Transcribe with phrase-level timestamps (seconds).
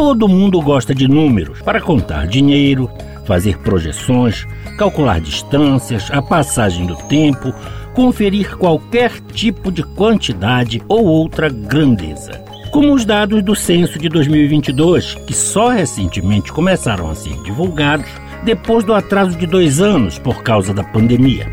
[0.00, 2.90] Todo mundo gosta de números para contar dinheiro,
[3.26, 4.46] fazer projeções,
[4.78, 7.52] calcular distâncias, a passagem do tempo,
[7.92, 12.42] conferir qualquer tipo de quantidade ou outra grandeza.
[12.72, 18.08] Como os dados do censo de 2022, que só recentemente começaram a ser divulgados,
[18.42, 21.46] depois do atraso de dois anos por causa da pandemia.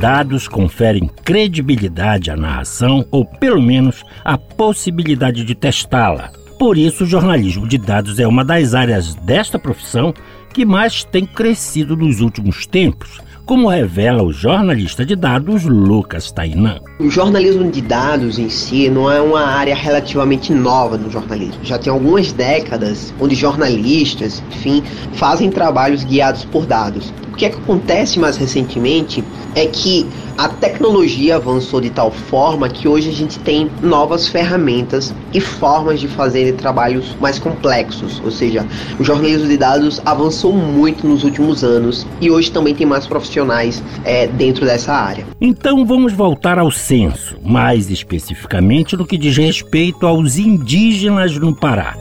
[0.00, 6.30] Dados conferem credibilidade à narração ou, pelo menos, a possibilidade de testá-la.
[6.58, 10.14] Por isso, o jornalismo de dados é uma das áreas desta profissão
[10.54, 16.78] que mais tem crescido nos últimos tempos como revela o jornalista de dados Lucas Tainan.
[17.00, 21.58] O jornalismo de dados em si não é uma área relativamente nova no jornalismo.
[21.64, 27.12] Já tem algumas décadas onde jornalistas, enfim, fazem trabalhos guiados por dados.
[27.40, 33.12] Que acontece mais recentemente é que a tecnologia avançou de tal forma que hoje a
[33.14, 38.20] gente tem novas ferramentas e formas de fazer trabalhos mais complexos.
[38.22, 38.66] Ou seja,
[38.98, 43.82] o jornalismo de dados avançou muito nos últimos anos e hoje também tem mais profissionais
[44.04, 45.26] é, dentro dessa área.
[45.40, 51.96] Então vamos voltar ao censo, mais especificamente no que diz respeito aos indígenas no Pará.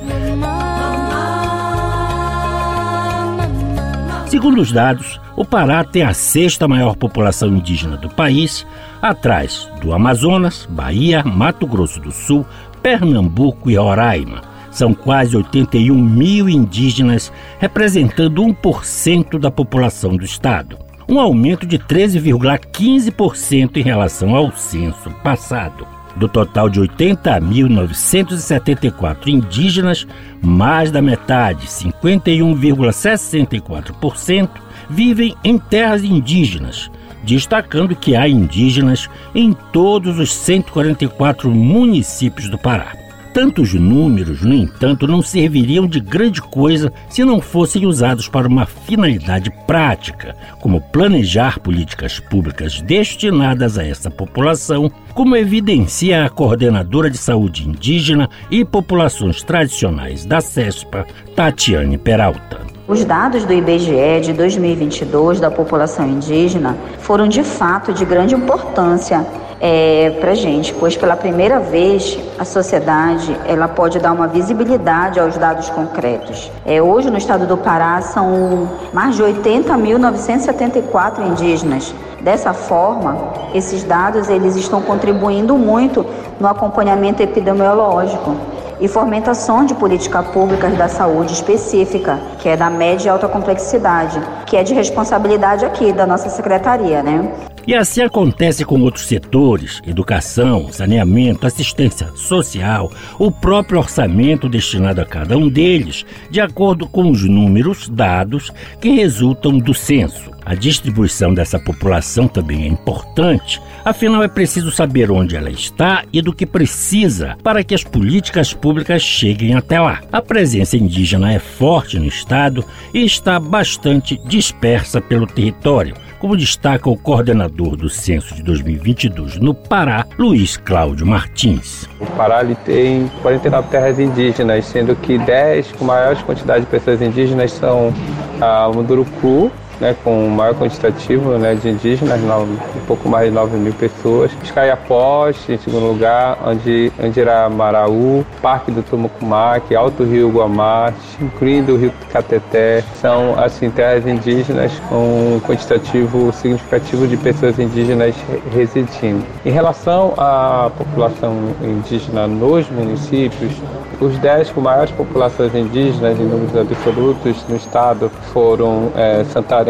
[4.39, 8.65] Segundo os dados, o Pará tem a sexta maior população indígena do país,
[9.01, 12.45] atrás do Amazonas, Bahia, Mato Grosso do Sul,
[12.81, 14.39] Pernambuco e Roraima.
[14.71, 20.79] São quase 81 mil indígenas, representando 1% da população do estado.
[21.05, 25.85] Um aumento de 13,15% em relação ao censo passado.
[26.15, 30.07] Do total de 80.974 indígenas,
[30.41, 34.49] mais da metade, 51,64%,
[34.89, 36.91] vivem em terras indígenas,
[37.23, 42.98] destacando que há indígenas em todos os 144 municípios do Pará.
[43.33, 48.66] Tantos números, no entanto, não serviriam de grande coisa se não fossem usados para uma
[48.66, 57.17] finalidade prática, como planejar políticas públicas destinadas a essa população, como evidencia a coordenadora de
[57.17, 61.05] saúde indígena e populações tradicionais da CESPA,
[61.36, 62.61] Tatiane Peralta.
[62.87, 69.23] Os dados do IBGE de 2022 da população indígena foram de fato de grande importância
[69.61, 75.37] é, para gente, pois pela primeira vez a sociedade ela pode dar uma visibilidade aos
[75.37, 76.49] dados concretos.
[76.65, 81.93] É, hoje no estado do Pará são mais de 80.974 indígenas.
[82.21, 83.17] Dessa forma,
[83.53, 86.05] esses dados eles estão contribuindo muito
[86.39, 88.36] no acompanhamento epidemiológico
[88.80, 94.21] e fomentação de política públicas da saúde específica, que é da média e alta complexidade,
[94.45, 97.48] que é de responsabilidade aqui da nossa secretaria, né?
[97.69, 105.05] E assim acontece com outros setores: educação, saneamento, assistência social, o próprio orçamento destinado a
[105.05, 110.31] cada um deles, de acordo com os números dados que resultam do censo.
[110.43, 116.23] A distribuição dessa população também é importante, afinal é preciso saber onde ela está e
[116.23, 120.02] do que precisa para que as políticas públicas cheguem até lá.
[120.11, 122.65] A presença indígena é forte no estado
[122.95, 129.53] e está bastante dispersa pelo território como destaca o coordenador do censo de 2022 no
[129.53, 131.88] Pará, Luiz Cláudio Martins.
[132.00, 137.51] O Pará tem 49 terras indígenas, sendo que 10 com maiores quantidade de pessoas indígenas
[137.53, 137.94] são
[138.41, 143.31] a ah, Munduruku, né, com o maior quantitativo né, de indígenas, um pouco mais de
[143.31, 144.31] 9 mil pessoas.
[144.44, 151.94] Escaiapós, em segundo lugar, onde Andiramaraú, Parque do Tumucumaque, Alto Rio Guamá, incluindo o Rio
[152.12, 158.15] Cateté, são assim, terras indígenas com um quantitativo significativo de pessoas indígenas
[158.53, 159.23] residindo.
[159.45, 163.51] Em relação à população indígena nos municípios,
[164.00, 169.69] os 10 com maiores populações indígenas em números absolutos no estado foram é, Santarém,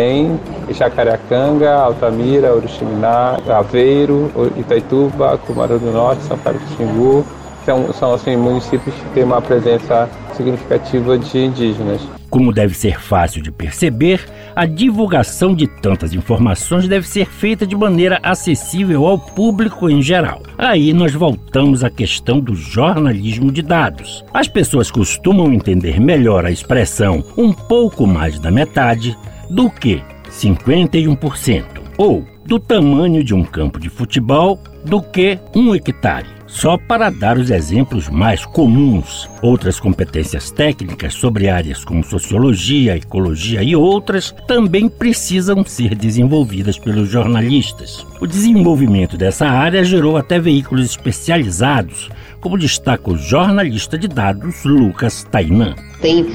[0.71, 7.25] Jacareacanga, Altamira, Uruximiná, Aveiro, Itaituba, Cumaru do Norte, São Paulo do Xingu.
[7.65, 12.01] São, são assim, municípios que têm uma presença significativa de indígenas.
[12.29, 14.23] Como deve ser fácil de perceber,
[14.55, 20.41] a divulgação de tantas informações deve ser feita de maneira acessível ao público em geral.
[20.57, 24.23] Aí nós voltamos à questão do jornalismo de dados.
[24.31, 29.17] As pessoas costumam entender melhor a expressão um pouco mais da metade
[29.49, 31.65] do que 51%,
[31.97, 36.39] ou do tamanho de um campo de futebol do que um hectare.
[36.49, 43.61] Só para dar os exemplos mais comuns, outras competências técnicas sobre áreas como sociologia, ecologia
[43.61, 48.05] e outras também precisam ser desenvolvidas pelos jornalistas.
[48.19, 52.09] O desenvolvimento dessa área gerou até veículos especializados,
[52.41, 55.75] como destaca o jornalista de dados Lucas Tainan.
[56.01, 56.25] Tem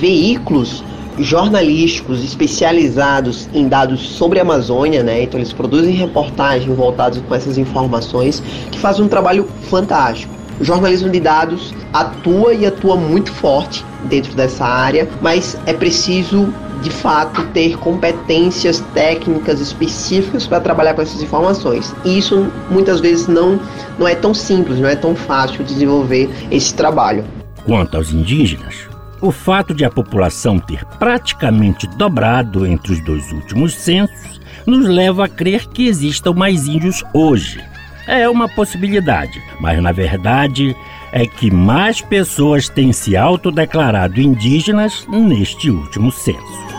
[0.00, 0.82] veículos
[1.18, 5.22] jornalísticos especializados em dados sobre a Amazônia, né?
[5.22, 10.32] Então eles produzem reportagens voltadas com essas informações que fazem um trabalho fantástico.
[10.60, 16.52] O jornalismo de dados atua e atua muito forte dentro dessa área, mas é preciso
[16.82, 21.94] de fato ter competências técnicas específicas para trabalhar com essas informações.
[22.04, 23.58] E isso muitas vezes não,
[23.98, 27.24] não é tão simples, não é tão fácil desenvolver esse trabalho.
[27.64, 28.89] Quanto aos indígenas,
[29.20, 35.24] o fato de a população ter praticamente dobrado entre os dois últimos censos nos leva
[35.24, 37.62] a crer que existam mais índios hoje.
[38.06, 40.74] É uma possibilidade, mas na verdade
[41.12, 46.70] é que mais pessoas têm se autodeclarado indígenas neste último censo.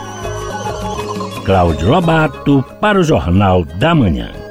[1.44, 4.41] Cláudio Lobato para o Jornal da Manhã.